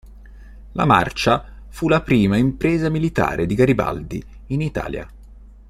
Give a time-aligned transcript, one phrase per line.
[0.71, 5.07] La marcia fu la prima impresa militare di Garibaldi in Italia.